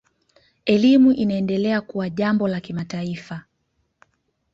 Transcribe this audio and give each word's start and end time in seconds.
Elimu 0.65 1.11
inaendelea 1.11 1.81
kuwa 1.81 2.09
jambo 2.09 2.47
la 2.47 2.61
kimataifa. 2.61 3.43